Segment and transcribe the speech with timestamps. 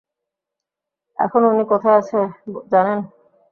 [1.19, 2.19] এখন উনি কোথায় আছে
[2.71, 2.99] জানেন?